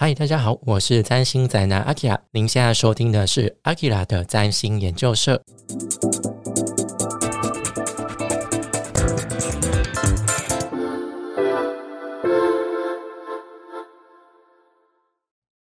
[0.00, 2.16] 嗨，大家好，我是占星宅男阿 k 拉。
[2.30, 5.42] 您现在收听的是阿 k 拉的占星研究社。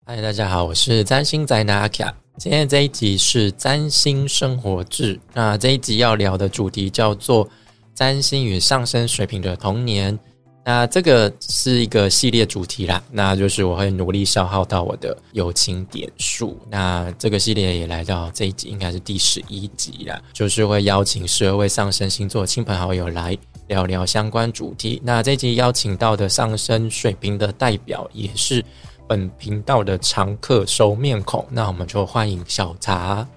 [0.03, 2.11] 嗨，大家好，我是占星宅男阿 k 拉。
[2.37, 5.19] 今天这一集是占星生活志。
[5.35, 7.47] 那这一集要聊的主题叫做
[7.93, 10.17] 占星与上升水平的童年。
[10.65, 16.57] 那这个是一个系列主题啦，那就是我会努力消耗到我的友情点数。
[16.69, 23.37] 那这个系列也来到这一集，应该是第十一集啦，就是会邀请十二位上升星座亲朋好友来
[23.67, 25.01] 聊聊相关主题。
[25.03, 28.63] 那这集邀请到的上升水平的代表，也是
[29.05, 31.45] 本频道的常客熟面孔。
[31.49, 33.27] 那我们就欢迎小茶。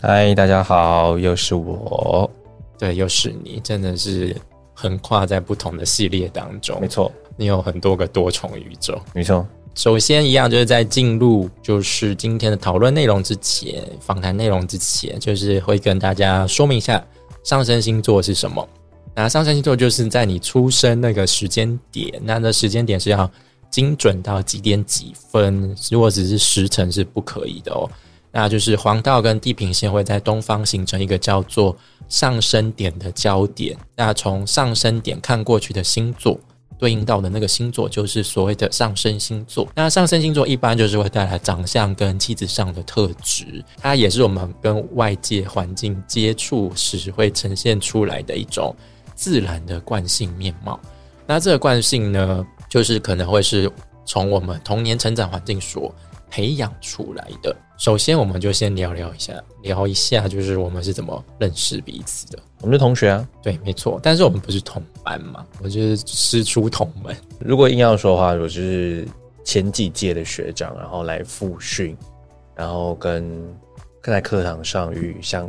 [0.00, 2.28] 嗨，大家好，又是我，
[2.76, 4.36] 对，又是你，真的是。
[4.74, 9.46] 横跨在不同的系列当中，没错，你有很多个多重宇宙，没错。
[9.76, 17.04] 首先，一样就是在进入就是今天的讨论内容之前，访谈内容之前，就是会跟大家说明一下
[17.42, 18.68] 上升星座是什么。
[19.16, 23.28] 那上升星座就是在你出生那个时间点，那那时间点是要
[23.68, 27.90] 精准到几点几分，如果只是时辰是不可以的哦。
[28.36, 31.76] 那就是黄道跟地平线会在东方形成一个叫做
[32.08, 33.76] 上升点的焦点。
[33.94, 36.36] 那从上升点看过去的星座，
[36.76, 39.68] 对应到的那个星座就是所谓的上升星座。
[39.76, 48.74] 那上升星座一般就是会带来长相跟气质上的特质，它也是我们跟外界环境接触时会呈现出来的一种
[49.14, 50.80] 自然的惯性面貌。
[51.24, 53.70] 那这个惯性呢，就是可能会是
[54.04, 55.94] 从我们童年成长环境所。
[56.34, 57.54] 培养出来的。
[57.78, 59.32] 首先，我们就先聊聊一下，
[59.62, 62.38] 聊一下，就是我们是怎么认识彼此的。
[62.60, 64.00] 我们是同学啊，对，没错。
[64.02, 67.16] 但是我们不是同班嘛，我就是师出同门。
[67.38, 69.06] 如果硬要说的话，我就是
[69.44, 71.96] 前几届的学长，然后来复训，
[72.56, 73.40] 然后跟
[74.02, 75.48] 在课堂上与相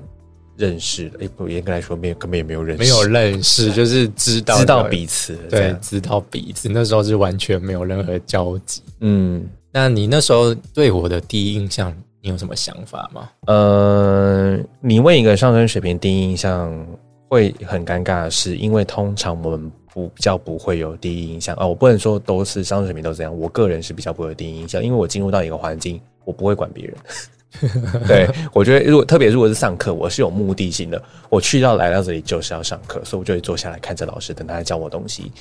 [0.56, 1.26] 认识的。
[1.26, 6.70] 哎，不严格来说，没有根本也没有认识，没有认识，就是知道知道彼此，对，知道彼此。
[6.70, 8.84] 那时候是完全没有任何交集。
[9.00, 9.50] 嗯。
[9.78, 13.30] 那你那时候对我的第一印象，你有什么想法吗？
[13.48, 16.74] 呃，你问一个上升水平第一印象
[17.28, 21.68] 会很尴尬的是，因为通常我们不比较不会有第一印象哦。
[21.68, 26.96] 我不能说都是上升水平都这样，我个人是比较不会有第一印象，因为我进入到一个环境，我不会管别人。
[28.08, 35.34] 对我觉得，如果特别如果是上课，我是有目的性的，我去到来到这里就是要上课，所以我就会坐下来看着老师，等他来教我东西。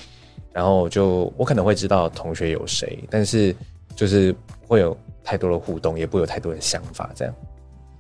[0.53, 3.55] 然后就我可能会知道同学有谁，但是。
[3.95, 4.35] 就是
[4.67, 7.35] 会有太多的互动，也不会有太多的想法，这样。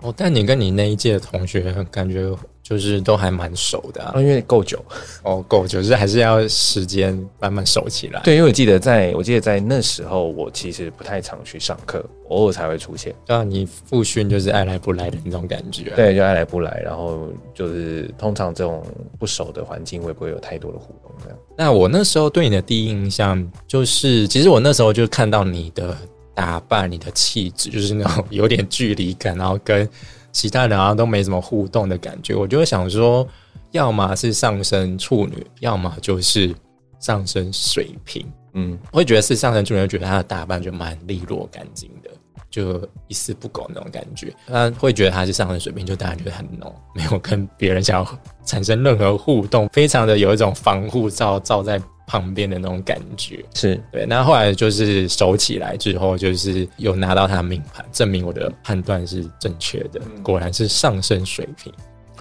[0.02, 4.82] 哦，但你跟你那一届的同学感觉就是都还蛮熟的，因为够久。
[5.22, 8.22] 哦，够久，就是还是要时间慢慢熟起来。
[8.24, 13.14] 对，因为我记得在我记得在那时候，我其实不太常去上课，偶尔才会出现。
[13.26, 15.90] 对啊，你复训就是爱来不来的那种感觉。
[15.94, 18.82] 对，就爱来不来，然后就是通常这种
[19.18, 21.12] 不熟的环境，会不会有太多的互动？
[21.22, 21.38] 这样。
[21.58, 25.94] 那我那时候对你的第一印象就是，其实我那时候就看到你的。
[26.36, 29.88] 打扮你的气质，就是那种有点距离感，然后跟
[30.34, 32.34] 其他人好像都没什么互动的感觉。
[32.34, 33.26] 我就会想说，
[33.70, 36.54] 要么是上升处女，要么就是
[37.00, 38.26] 上升水瓶。
[38.52, 42.10] 嗯，会觉得是上升处女，觉得她的打扮就蛮利落干净的，
[42.54, 44.32] 就一丝不苟那种感觉。
[44.46, 51.80] 他会觉得他是上升水平，就当然觉得很浓，没有跟别人想要产生任何互动，非常的有一种防护罩罩在。
[52.06, 61.72] 旁边的那种感觉是对，那后来就是熟起来之后，就是有拿到他的命盘，证明我的判断是正确的，果然是上升水平，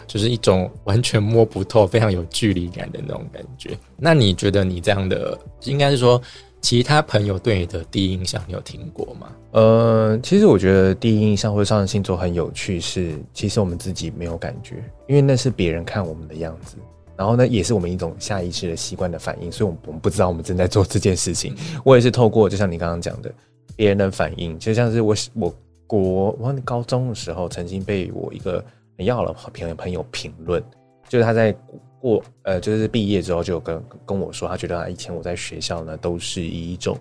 [0.07, 3.77] 就是一种完全摸不透、非常有距离感的那种感觉。
[3.97, 6.19] 那你觉得你这样的，应该是说
[6.63, 9.28] 其他朋友对你的第一印象，你有听过吗？
[9.51, 16.78] 呃，其实我觉得第一印象或者上升星座很有趣，是其实我们自己没有感觉，因为那是别人看我们的样子。
[17.18, 21.53] 然后呢，也是我们一种下意识的习惯的反应，所以，我我们不知道我们正在做这件事情。
[21.84, 23.31] 我也是透过，就像你刚刚讲的，
[23.75, 25.54] 别人的反应，就像是我我
[25.86, 28.63] 国我高中的时候，曾经被我一个
[28.98, 30.63] 很要的朋友朋友评论，
[31.09, 31.54] 就是他在
[32.03, 36.97] 过呃，就是毕业之后就跟跟我说，他觉得他以前我在学校呢，都是以一种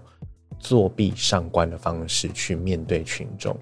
[0.60, 3.56] 作弊上官的方式去面对群众。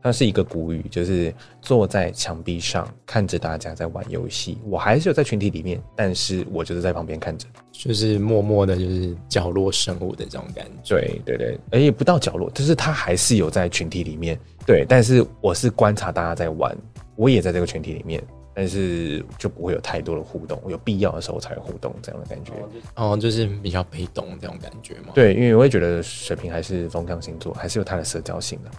[0.00, 10.94] 它是一个古语，就是坐在墙壁上看着大家在玩游戏，我还是有在群体里面，但是我就是在旁边看着，就是默默的，就是角落生物的这种感觉。
[10.94, 16.74] 对对对，而且，不到角落，就是他还是有在群体里面，对，但是我是观察大家在玩，
[17.16, 18.22] 我也在这个群体里面。
[18.58, 22.50] 但是就不会有太多的互动，有必要的时候才会互动这样的感觉。
[22.96, 25.12] 哦，就是比较被动这种感觉吗？
[25.14, 28.70] 对，因为我会觉得水瓶还是风象星座，还是有它的社交性的。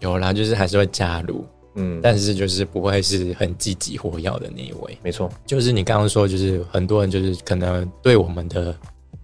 [0.00, 1.44] 有啦，就是还是会加入，
[1.74, 4.96] 嗯，但是就是不会是很积极活跃的那一位。
[5.02, 8.74] 没错，就是你刚刚说，就是很多人就是可能对我们的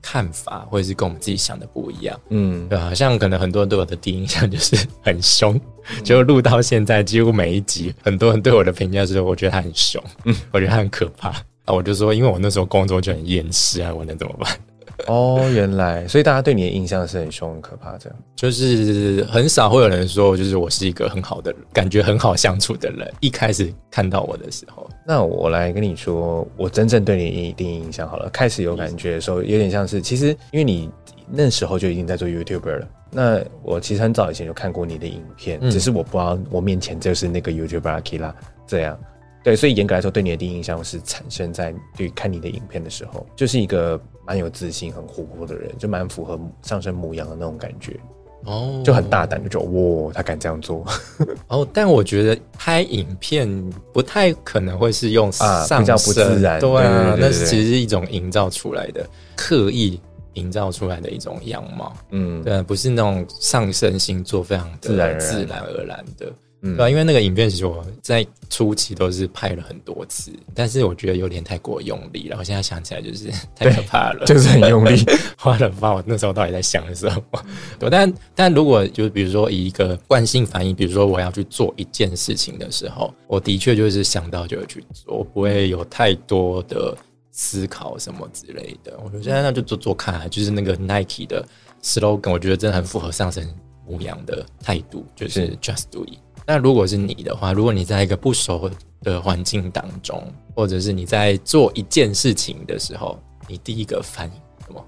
[0.06, 5.58] 看法，或者是跟我们自己想的不一样，嗯，对好、像可能很多人对我的第一印象就是很凶，
[6.04, 11.30] 就录到现在，几乎每一集，很多人对我的评价是，我觉得他很凶，嗯，我觉得他很可怕。
[11.64, 14.52] 啊，我就说，因为我那时候工作就很厌世啊，我能怎么办？
[15.06, 18.18] 哦，原来，所以大家对你的印象是很凶、很可怕这样。
[18.34, 23.12] 就是很少会有人说，就是我是一个很好的人，感觉很好相处的人。
[23.20, 28.28] 一开始看到我的时候，那我来跟你说，我真正对你第一印象好了。
[28.30, 30.90] 开始有感觉的时候，有点像是，其实因为你
[31.28, 32.88] 那时候就已经在做 YouTuber 了。
[33.10, 38.32] 那我其实很早以前就看过你的影片，嗯只是我不知道我面前就是那个 YouTuber Akira
[38.66, 38.98] 这样。
[39.44, 47.98] 对，所以严格来说，对你的第一印象是产生在对看你的影片的时候，就是一个蛮有自信、很活泼的人，就蛮符合上升母羊的那种感觉，
[48.44, 50.84] 哦，就很大胆，就觉得哇，他敢这样做。
[51.48, 53.48] 哦，但我觉得拍影片
[53.92, 59.06] 不太可能会是用上啊比较不自然对啊，那是其实是一种营造出来的，
[59.36, 60.00] 刻意
[60.34, 65.20] 营造出来的一种样貌，嗯，对啊，不是那种上升星座非常的自然。
[65.20, 66.32] 自然而然的。
[66.66, 72.38] 嗯对啊，因为那个影片其实我在初期都是拍了很多次，但是我觉得有点太过用力了。
[72.38, 75.04] 我现在想起来就是太可怕了，就是很用力。
[75.36, 77.44] 花了发，我那时候到底在想什么？
[77.78, 86.96] 对，但但如果就比如说以一个惯性反应，比如说我要去做一件事情的时候，我的确就是想到就会去做，我不会有太多的
[87.30, 88.98] 思考什么之类的。
[89.04, 91.46] 我觉得那就做做看啊，就是那个 Nike 的
[91.82, 93.46] slogan，我觉得真的很符合上升
[93.86, 96.18] 母羊的态度，就是是 just do it。
[96.46, 98.70] 那如果是你的话，如果你在一个不熟
[99.02, 100.22] 的环境当中，
[100.54, 103.18] 或者是你在做一件事情的时候，
[103.48, 104.34] 你第一个反应
[104.66, 104.84] 什么？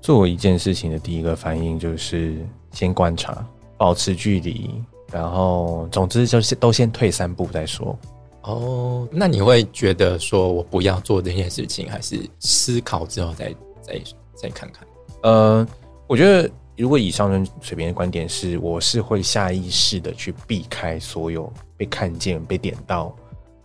[0.00, 2.36] 做一件事情的第一个反应就是
[2.72, 3.46] 先观察，
[3.76, 4.70] 保持距离，
[5.10, 7.98] 然后总之就是都先退三步再说。
[8.42, 14.00] 哦，那你会觉得说我不要做这件事情，还是思考之后再再
[14.34, 14.86] 再看看？
[15.22, 15.66] 呃，
[16.06, 23.14] 我觉得如果以上升水平的观点是，我是会下意识的去避开所有被看见、被点到、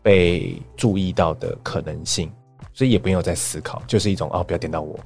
[0.01, 2.31] 被注意到的可能性，
[2.73, 4.99] 所以也没有在思考，就是一种哦，不要点到我，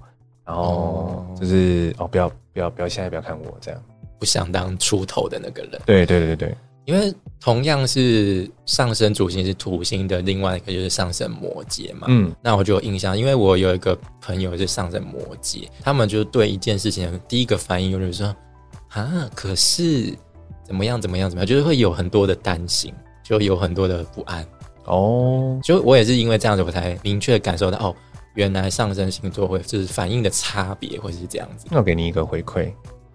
[0.45, 1.35] 然后哦。
[1.39, 3.81] 就是哦，不要不要不要现在不要看我这样。
[4.19, 6.55] 不想当出头的那个人，对对对对，
[6.85, 12.07] 因为同样是上升主星是土星的，另外一个就是上升摩羯嘛。
[12.09, 18.35] 嗯那我就有印象，因为我有一个朋友是上升摩羯，他们就对一件事情的第一个反应就是说
[18.89, 20.13] 啊，可是
[20.63, 22.93] 怎么样怎么样怎么样，就是会有很多的担心，
[23.23, 24.45] 就有很多的不安。
[24.85, 27.95] 哦，就我也是因为这样子，我才明确感受到哦，
[28.35, 31.65] 原来上升星座会就是反应的差别会是这样子。
[31.71, 32.71] 那我给你一个回馈，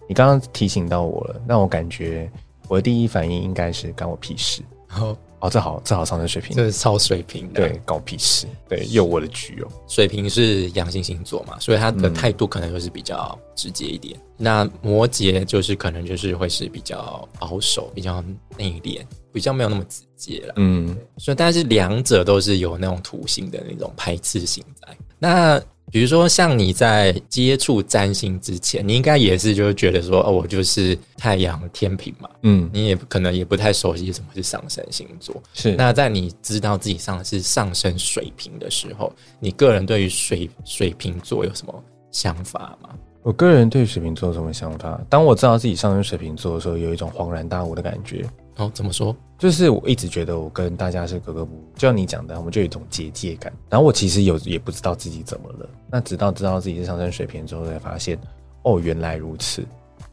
[0.09, 2.31] 你刚刚提醒到我了，让我感觉
[2.69, 4.63] 我的第一反应应该是干我屁事。
[4.89, 9.69] 然后哦，这好，这好上升水平，这是超水平的，对，搞屁事，对，有我的局哦。
[9.87, 14.19] 水平是阳性星座嘛，所以他的嗯态度可能就是比较直接一点。
[14.37, 18.21] 那摩羯就是可能就是会是比较保守、比较
[18.57, 19.01] 内敛、
[19.31, 20.55] 比较没有那么直接了。
[20.57, 24.97] 嗯，所以，但是两者都是有那种土性的那种排斥性在。
[25.19, 35.35] 那比如说，像你在接触占星之前，你应该也是就是觉得说，哦，我就是太阳天平嘛，嗯，你也可能也不太熟悉什么是上升星座。
[35.55, 42.91] 是那在你知道自己上是上升水瓶的时候，你个人对于水水瓶座有什么想法吗？
[43.23, 44.99] 我个人对水瓶座有什么想法？
[45.09, 48.25] 当我知道自己上升水瓶座的时候，有一种恍然大悟的感觉。
[48.59, 49.17] 哦，怎么说？
[49.39, 53.53] 就是我一直觉得我跟大家是格格不入，就像你讲的，我们就有一种结界感。
[53.71, 58.19] 然后我其实有也不知道自己怎么了，那直到知道自己是上升水平之后，才发现
[58.65, 59.65] 哦，原来如此。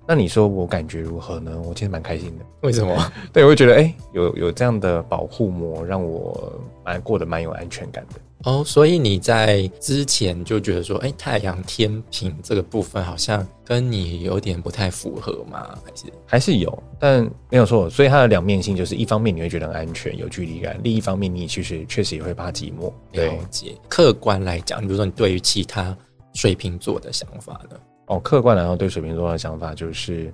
[0.07, 1.59] 那你说我感觉如何呢？
[1.65, 2.45] 我其实蛮开心的。
[2.61, 2.95] 为什么？
[3.33, 8.21] 对，我会觉得哎、有有这样的保护膜，让我蛮过得蛮有安全感的。
[8.43, 15.75] 哦，所以你在之前就觉得说，哎，太阳天平这个部分好像跟你有点不太符合吗？
[15.83, 17.89] 还是还是有，但没有错。
[17.89, 22.93] 所以它的两面性就是，一方面你会觉得很安全、有距离感；另一方面，你其实确实也会怕寂寞。
[23.11, 23.75] 对了，解？
[23.89, 25.97] 客观来讲，比如说你对于其他
[26.33, 27.77] 水瓶座的想法呢？
[28.07, 30.31] 哦，客观来说，对水瓶座的想法就是，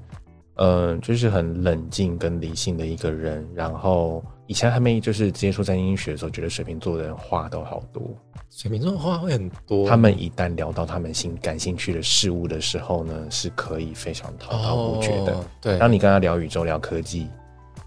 [0.56, 3.48] 呃，就是很冷静跟理性的一个人。
[3.56, 8.04] 然后以前还没就是接触占星学的时候，觉得水瓶座的人话都好多。
[8.50, 15.34] 水瓶座的话会很多，他们一旦聊到他们心感兴趣的事物的时候呢，是可以非常滔滔不绝的。
[15.34, 17.30] 哦对，当你跟他聊宇宙、聊科技、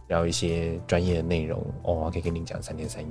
[0.09, 3.09] 聊一些专业的内容，哦，可以跟你讲三天三夜。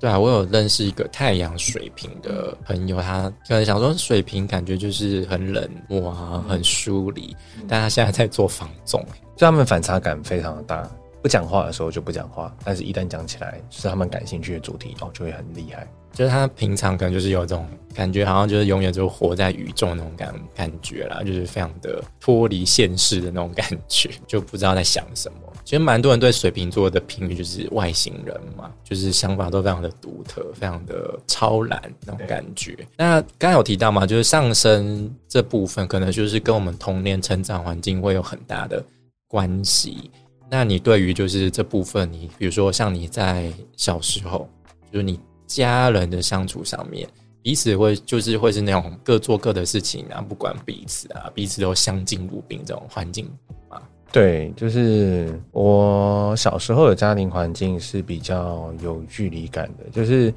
[0.00, 7.36] 对啊，我有认识一个太阳水瓶的朋友，他可能想说水瓶感觉就是很冷漠啊，很疏离，
[7.66, 9.04] 但他现在在做防重，
[9.36, 10.88] 就他们反差感非常的大。
[11.20, 15.84] 不讲话的时候就不讲话，但是一旦讲起来是他们感兴趣的主题哦，就会很厉害。
[16.12, 25.38] 就是他平常可能就是有这种感觉，好像就是永远就活在宇宙那种感感觉啦，就是非常的脱离现实的那种感觉，就不知道在想什么。
[25.68, 32.74] 其实蛮多人对水瓶座的评语就是外星人嘛，就是想法都非常的独特，非常的超然那种感觉。
[32.96, 38.82] 那刚才有提到嘛，就是上升这部分可能就是跟我们童年成长环境会有很大的
[39.26, 40.10] 关系。
[40.48, 44.48] 那你对于就是这部分，你比如说像你在小时候，
[44.90, 47.06] 就是你家人的相处上面，
[47.42, 53.30] 彼此会就是会是那种各做各的事情啊，不管彼此啊，彼此都相敬如宾这种环境
[53.68, 53.82] 啊。
[54.10, 60.32] 对，就是我小时候的家庭环境是比较有距离感的，就是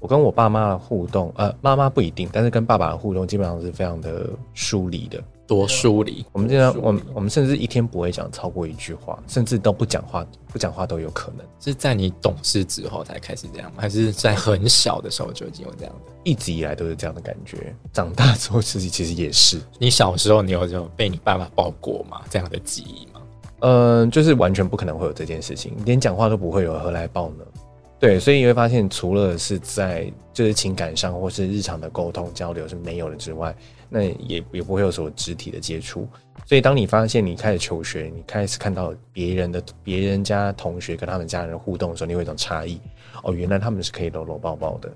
[0.00, 5.18] 我跟我爸妈的互动，呃，妈妈不一定，但是跟爸爸的互动基本上是非常的疏离的。
[5.54, 6.24] 多疏离。
[6.32, 11.46] 我们经常，我们我们甚至一天不会讲超过一句话，甚至都不讲话，不讲话都有可能。
[11.60, 13.76] 是在你懂事之后才开始这样吗？
[13.78, 16.12] 还是在很小的时候就已经有这样的？
[16.24, 17.74] 一直以来都是这样的感觉。
[17.92, 19.60] 长大之后自己其实也是。
[19.78, 22.20] 你小时候你有这种被你爸爸抱过吗？
[22.28, 23.20] 这样的记忆吗？
[23.60, 27.44] 嗯，就是完全不可能会有这件事情，连讲话都不会有，何来抱呢？
[27.98, 33.54] 对，所以你会发现，除了是在就是情感上或是日常的沟通交流是没有的之外。
[33.90, 36.08] 那也也不会有什么肢体的接触，
[36.46, 42.80] 所以当你发现你开始求学，你开始看到别人的别人家同学跟他们家人互动的时候，你会有一种差异。
[43.22, 44.92] 哦，原来他们是可以搂搂抱抱的，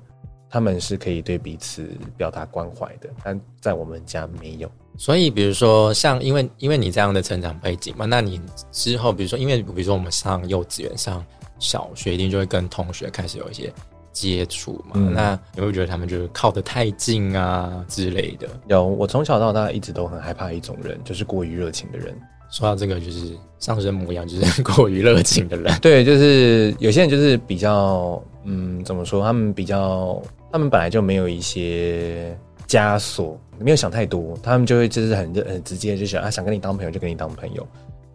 [0.50, 4.68] 他们是可以对彼此表达关怀的，但在我们家没有。
[4.96, 8.40] 所以，比如说像因为因为你这样的成长背景嘛，那你
[8.72, 11.24] 之后比如说因为比如说我们上幼稚园、上
[11.58, 13.72] 小学，一定就会跟同学开始有一些。
[14.10, 18.48] 接触嘛，那你会觉得他们就是靠得太近啊之类的？
[18.66, 22.18] 有，我从小到大一直都很害怕一种人，就是过于热情的人。
[22.50, 25.72] 说到这个，就是上升模样，就是过于热情的人。
[25.80, 29.22] 对，就是有些人就是比较，嗯，怎么说？
[29.22, 32.36] 他们比较，他们本来就没有一些
[32.66, 37.64] 枷锁，没有想太多，他们就会就是很很直接，就想啊，想跟你当朋友就跟你当朋友。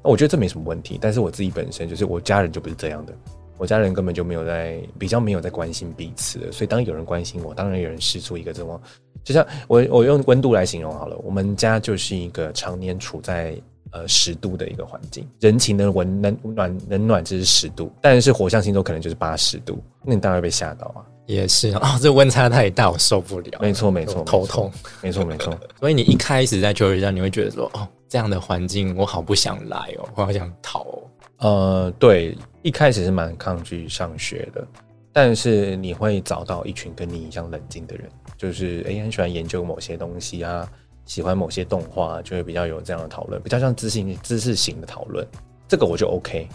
[0.04, 3.14] 我觉得这没什么问题，但是我自己本身就是我家人就不是这样的。
[3.58, 8.82] 我家人根本就没有在比较没有在关心彼此的，所以当有人关心我，当然有人施出一个这么，
[9.24, 13.56] 就像我我用温度来形容好了，我们家就是一个常年处在
[13.92, 21.06] 呃十度的一个环境，人情的温冷暖冷暖就是十度，但是火象星座可能就是八十度，那你当然会被吓到啊。
[21.26, 23.60] 也是啊， 这温差太大，我受不了。
[23.62, 24.70] 没错没错，头痛。
[25.02, 30.82] 没错没错， 所以你一开始在求学上，你会觉得说，哦，这样的环境我好不想来哦，我好想逃。
[30.82, 31.02] 哦。
[31.40, 32.38] 呃，对。
[32.62, 34.64] 一开始是蛮抗拒上学的，
[35.12, 40.70] 但是你会找到一群跟你一样冷静的人，就是诶很喜欢研究某些东西啊，
[41.06, 45.28] 喜欢某些动画，就会比较有这样的讨论，比较像知性知识型的讨论，
[45.68, 46.48] 这个我就 OK。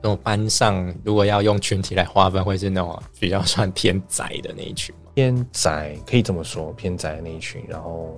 [0.00, 5.10] 那种班上如果要用群体来划分，会是那种比较算偏宅的那一群吗？
[5.16, 8.16] 偏宅可以这么说，偏宅的那一群，然后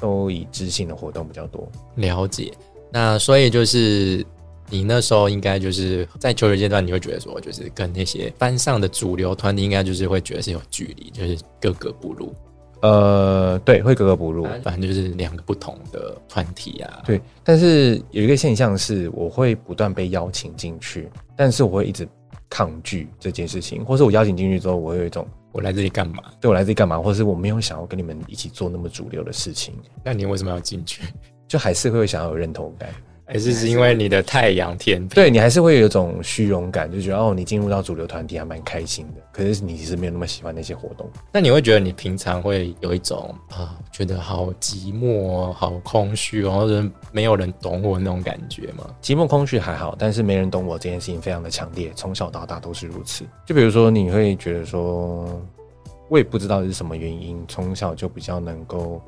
[0.00, 1.70] 都以知性的活动比较多。
[1.96, 2.52] 了解，
[2.92, 4.24] 那所以就是。
[4.70, 12.34] 你那时候应该就是在求学阶段，你会觉得说，就是跟那些班上的主流团体，应该就是会觉得是有距离，就是格格不入。
[12.82, 14.46] 呃，对，会格格不入。
[14.62, 17.02] 反正就是两个不同的团体啊。
[17.06, 22.06] 对，但是有一个现象是，我会不断被邀请进去，但是我会一直
[22.50, 25.26] 抗拒这件事情，或是我邀请进去之后，我有一种
[25.58, 26.22] 我来这里干嘛？
[26.40, 26.96] 对我来这里干嘛？
[27.00, 29.74] 或者是我没有想要跟你们一起做那么主流的事情。
[30.04, 31.02] 那你为什么要进去？
[31.48, 32.90] 就还是会想要有认同感。
[33.30, 39.20] 还是是因为你的太阳天平，对你还是会有一种虚荣感，就觉得哦，你进入到主流团体还蛮开心的。
[39.30, 41.06] 可是你其实没有那么喜欢那些活动。
[41.30, 46.82] 那你会觉得你平常会有一种啊，觉得好寂寞、好空虚，或者
[47.12, 48.86] 没有人懂我那种感觉吗？
[49.02, 53.26] 寂寞、空虚还好，但是没人懂我这件事情非常的强烈，从小到大都是如此。
[53.44, 55.28] 就比如说，你会觉得说，
[56.08, 59.02] 我也不知道是什么原因，从小就比较能够。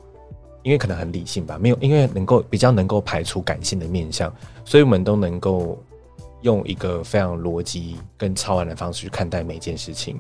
[0.63, 4.33] 因为可能很理性吧，没有因为能够比较能够排除感性的面相，
[4.65, 5.83] 所以我们都能够
[6.43, 10.19] 用一个非常逻辑跟超然的方式去看待每件事情。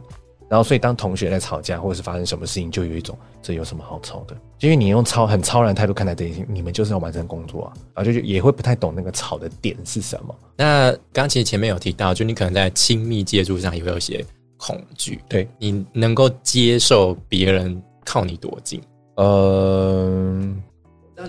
[0.48, 4.36] 然后，所以当同学在吵架或者是发生什么事情，就有一种这有什么好吵的？
[4.58, 10.34] 因为你用超很超然态度看待这件事情，你们就是要完成工作啊，然后就也会不太懂那个吵的点是什么。
[10.56, 14.24] 那刚其实前面有提到，就你可能在亲密接触上也会有些
[14.56, 18.82] 恐惧，对你能够接受别人靠你多近？
[19.20, 20.54] 呃，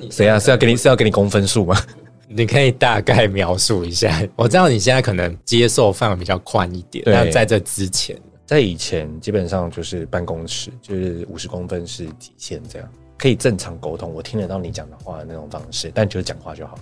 [0.09, 0.39] 谁啊？
[0.39, 1.75] 是要给你是要给你公分数吗？
[2.29, 4.25] 你可以大概描述一下。
[4.37, 16.77] 我知道你现在可能接受范围比较宽一点，但在这之前，在以前基本上就是办公室，就是五十公分是极限，这样可以正常沟通，我听得到你讲的话的那种方式，但就是讲话就好。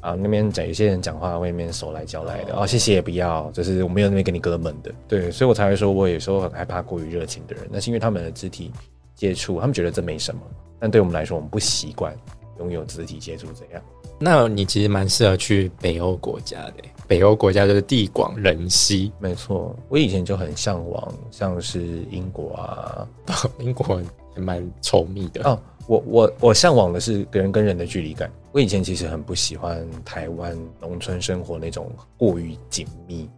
[0.00, 8.72] 啊，那边讲有些人讲话外面手来脚来的，哦，谢谢也不要，就是我没有那边跟你哥们的，对，所以我才会说，我有时候很害怕过于热情的人，那是因为他们的肢体
[9.18, 10.40] 接触，他们觉得这没什么，
[10.78, 12.16] 但对我们来说，我们不习惯
[12.60, 13.82] 拥有肢体接触这样。
[14.20, 16.74] 那你其实蛮适合去北欧国家的，
[17.06, 19.74] 北欧国家就是地广人稀，没错。
[19.88, 23.06] 我以前就很向往，像是英国啊，
[23.58, 24.00] 英国
[24.36, 25.60] 也蛮稠密的哦。
[25.86, 28.30] 我我我向往的是人跟人的距离感。
[28.52, 33.28] 我以前其实很不喜欢台湾农村生活那种过于紧密，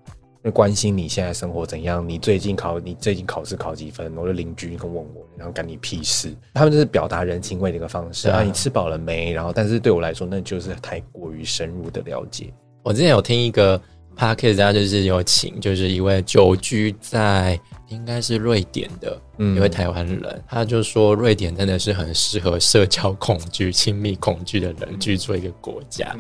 [0.43, 6.35] 会关心你现在生活怎样，你最近考你最近考试考几分，我的邻居跟问我，然后干你屁事。
[6.55, 9.33] 他们就是表达人情味的一个方式啊，你吃饱了没？
[9.33, 12.53] 然后，但是对我来说，那就是太过于深入的了解。
[12.83, 13.79] 我之前有听一个
[14.21, 17.59] podcast，他就是有请，就是一位久居在。
[17.89, 26.15] 应该是瑞典的一位台湾人，他就说瑞典真的是很适合社交恐惧、亲密恐惧的人居住一个国家。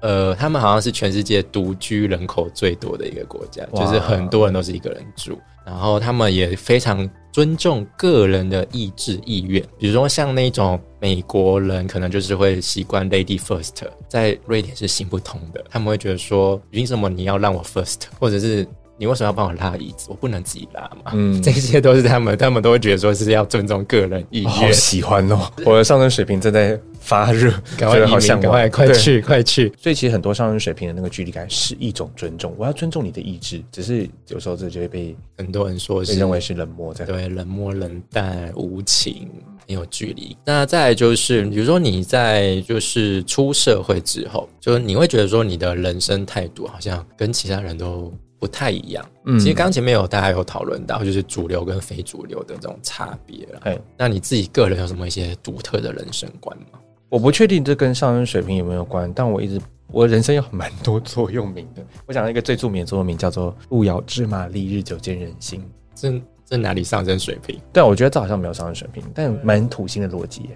[0.00, 5.40] 呃，他们好像是全世界独居人口最多的一个国家，就是很多人都是一个人住。
[5.64, 13.72] 然后他们也非常尊重个人的意志意愿，比如说像那种美国人可能就是会习惯 lady first，
[14.08, 15.64] 在瑞典是行不通的。
[15.70, 18.66] 他们会觉得说，凭什么你要让我 first，或者是？
[18.96, 20.06] 你为什么要帮我拉椅子？
[20.08, 21.12] 我不能自己拉嘛？
[21.14, 24.50] 嗯，这些都是他们，他们都会觉得说是要尊重个人意愿。
[24.50, 25.50] 好喜欢哦！
[25.64, 29.72] 我的上升水平正在发热，赶快好向快快去快去！
[29.76, 33.60] 所以其实很多上升水平的那个距离感是一种尊重，我要尊重你的意志。
[33.72, 39.28] 只是有时候这就会被很多人说是认为是冷漠，在对冷漠、冷淡、无情、
[39.66, 40.36] 很有距离。
[40.44, 48.12] 那再就是，比如说你在就是出社会之后，就是你会觉得说你的人生态度好像跟其他人都。
[48.44, 53.60] 不太一样，嗯，其实刚前面有大家有讨论到，就是主流跟非主流的这种差别了。
[53.62, 56.78] 哎，那你自己个人有什么一些独特的人生观吗？
[57.08, 61.82] 我不确定这跟上升水平有没有关，但我一直我人生有蛮多座右铭的。
[62.04, 65.64] 我讲一个最著名的座右铭叫做“路遥知马力，日久见人心”。
[65.96, 67.58] 这这哪里上升水平？
[67.72, 70.50] 对，我觉得这好像没有上升水平，但蛮土星的逻辑。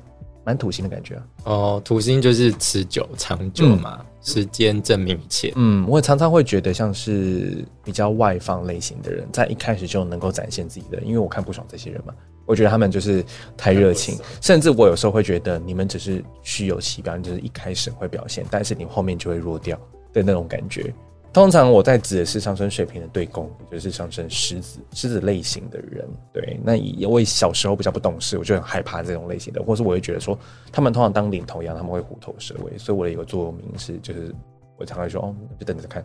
[0.45, 1.23] 蛮土星的感觉啊！
[1.45, 5.53] 哦，土星就是持久、长久嘛，时间证明一切。
[5.57, 12.13] 嗯，我常常会觉得像是比较外放类型的人，在一开始就能够展现自己的，因为我看不爽这些人嘛，
[12.45, 13.25] 我觉得他们就是
[13.57, 19.79] 太热情，甚至我有时候会觉得你们只是虚有其表，就是一开始会表现，但是你后面就会弱掉
[20.13, 20.93] 的那种感觉。
[21.39, 26.05] 通常我在指的是上升水平的对宫，就是上升狮子狮子类型的人。
[26.33, 26.73] 对，那
[27.09, 30.37] 我小时候比较不懂事，我就很害怕这种类型的，或是我会觉得说，
[30.73, 32.77] 他们通常当领头羊，他们会虎头蛇尾。
[32.77, 34.35] 所以我的一个座右铭是，就是
[34.77, 36.05] 我常常说，哦，就等着看，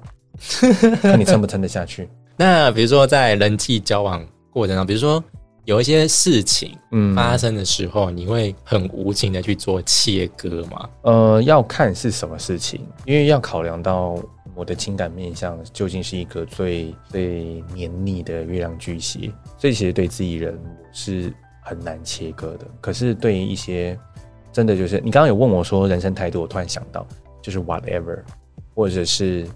[1.01, 2.07] 看你撑不撑得下去。
[2.37, 5.23] 那比如说在人际交往过程中，比如说
[5.65, 6.77] 有一些事情
[7.15, 10.87] 发生的时候，你会很无情的去做切割吗？
[11.01, 14.15] 呃，要看是什么事情，因为要考量到。
[14.55, 20.59] 我的情感面相究竟是一个最最黏腻的月亮巨蟹，所以其实对自己人
[20.91, 22.67] 是很难切割的。
[22.79, 23.97] 可是对于一些
[24.51, 27.05] 真的就是你刚刚有问我说人生态度，我突然想到
[27.41, 28.19] 就是 whatever，
[28.75, 29.47] 或者是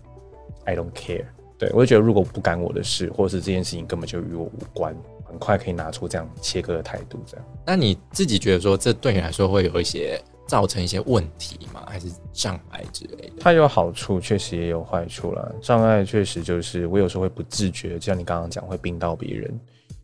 [0.66, 1.26] I don't care。
[1.60, 7.20] 对我就觉得如果不干我的事，或者是这件事情根本就与我无关，很快可以拿出这样切割的态度。
[7.26, 10.22] 这样，那你自己觉得说这对你来说会有一些？
[10.48, 11.84] 造成一些问题吗？
[11.88, 13.34] 还是障碍之类的？
[13.40, 15.54] 它有好处，确实也有坏处了。
[15.62, 19.60] 障碍确实就是我有时候会不自觉，就像你刚刚讲，会冰到别人。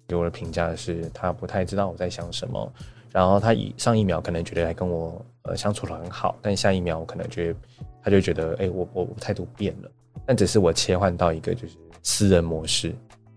[0.05, 2.71] 给我的评价是，他不太知道我在想什么。
[3.11, 7.59] 然后他以上一秒可能觉得还跟我呃相处的很好，但下一秒我可能觉得
[8.03, 9.89] 他就觉得，哎，我我态度变了。
[10.25, 12.93] 但只是我切换到一个就是私人模式。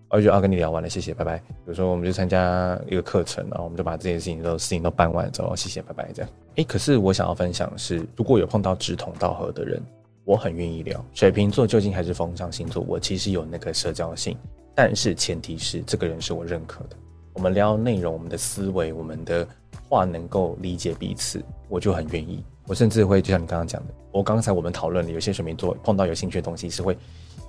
[0.08, 1.38] 我就要跟你聊完了，谢谢，拜拜。
[1.38, 6.30] 比如说，我们就参加一个课程，然后我们就把这件事情都事情都办完之后，谢谢，拜拜，这样。
[6.56, 9.82] 哎，可是我想要分享的是，如果有碰到志同道合的人，
[10.24, 11.04] 我很愿意聊。
[11.12, 12.84] 水瓶座究竟还是风象星座？
[12.86, 14.36] 我其实有那个社交性，
[14.74, 16.96] 但是前提是这个人是我认可的。
[17.34, 19.46] 我们聊内容，我们的思维，我们的
[19.88, 22.42] 话能够理解彼此，我就很愿意。
[22.66, 26.96] 我甚至会就像你刚刚讲的，我刚才我们讨论的，有些水瓶座碰到有兴趣的东西，是会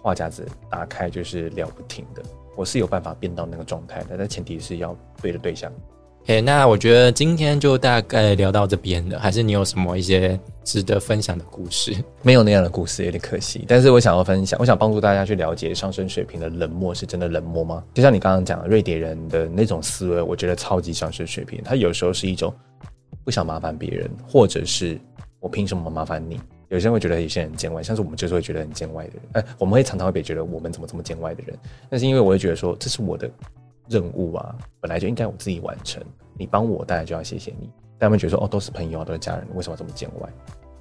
[0.01, 2.23] 话匣子打开，就是聊不停的。
[2.57, 5.71] 我是有办法变到那个状态的，但前提是要对的对象。
[6.25, 9.17] 诶，那我觉得今天就大概聊到这边了。
[9.17, 11.95] 还是你有什么一些值得分享的故事？
[12.21, 13.63] 没有那样的故事，有点可惜。
[13.65, 17.81] 但是我想要分享，我想帮助大家去了解上升水平的冷漠是真的冷漠吗？
[17.93, 21.61] 就像你刚刚讲，瑞典人的那种思维，我觉得超级上升水平。
[21.63, 22.53] 他有时候是一种
[23.23, 24.99] 不想麻烦别人，或者是
[25.39, 26.41] 我凭什么麻烦你？
[26.69, 29.21] 有些人会觉得有些人见外，像是我们就是会觉得很见外的人。
[29.33, 31.57] 哎，我们会常常会被觉得我们怎么这么见外的人。
[31.89, 33.29] 那是因为我会觉得说，这是我的
[33.87, 36.03] 任务啊，本来就应该我自己完成，
[36.37, 37.69] 你帮我，当然就要谢谢你。
[37.97, 40.29] 但他们觉得说，哦，都是朋友啊，都是家人，为什么这么见外？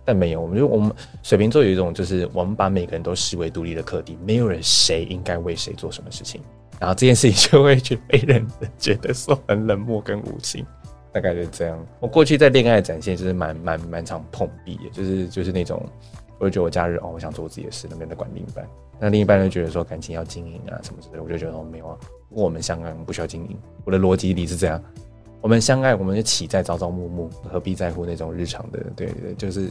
[0.04, 6.40] 但没有，我们就我们水瓶座有一种，就是我们把每个人都视为独立的课题，没有人谁应该为谁做什么事情，
[6.78, 8.46] 然后这件事情就会去被人
[8.78, 10.64] 觉得说很冷漠跟无情，
[11.16, 11.86] 大概就是这样。
[11.98, 15.82] 我过去在恋爱展现就是蛮蛮蛮常碰壁的，就是就是那种，
[16.38, 18.68] 我就觉得我假日哦，我想做我自己的事，那边在管另一半，
[19.00, 21.98] 那另一半就觉得说感情要经营啊什么之类的，我就觉得哦没有啊，
[22.28, 24.78] 我们相爱不需要经营，我的逻辑里是这样，
[25.40, 28.78] 我们相爱我们就起在朝朝暮暮，何必在乎那种日常的？
[28.94, 29.70] 对对，就是。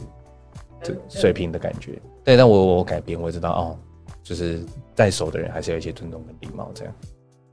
[1.08, 3.78] 水平的感觉，对，但我我改变，我知道哦，
[4.22, 6.94] 就是在熟的人还是有一些尊重跟礼貌，这样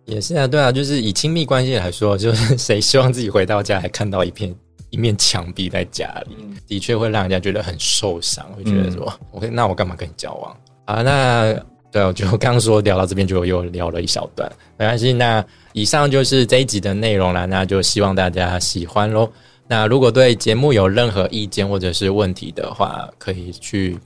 [0.05, 4.53] 也是啊，对啊，就是以亲密关系来说，就是 谁希望自己回到家还看到一片
[4.89, 6.35] 一面墙壁在家里，
[6.67, 11.01] 的确会让人家觉得很受伤，会觉得说，我那我干嘛跟你交往啊？
[11.01, 11.53] 那
[11.91, 19.31] 对，我就刚刚说聊到这边就又聊了一小段，没关系，那以上就是这一集的内容了，那就希望大家喜欢喽。
[19.67, 23.97] 那如果对节目有任何意见或者是问题的话，可以去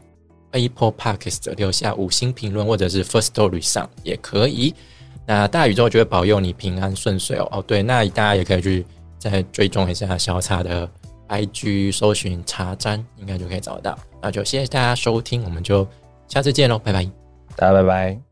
[0.52, 4.74] Apple Podcast 留下五星评论，或者是 First Story 上也可以。
[5.28, 7.48] 那大宇宙就会保佑你平安顺遂哦。
[7.52, 8.86] 哦，对，那大家也可以去
[9.20, 10.90] 再追踪一下小茶的
[11.28, 13.98] IG，搜寻茶詹，应该就可以找到。
[14.22, 15.86] 那就谢谢大家收听，我们就
[16.30, 17.04] 下次见喽，拜拜，
[17.58, 18.27] 大家拜拜。